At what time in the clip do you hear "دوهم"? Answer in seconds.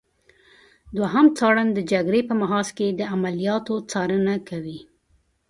0.95-1.25